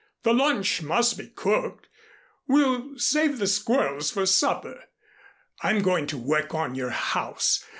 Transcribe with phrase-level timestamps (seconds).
[0.23, 1.87] "The lunch must be cooked.
[2.47, 4.85] We'll save the squirrels for supper.
[5.61, 7.63] I'm going to work on your house.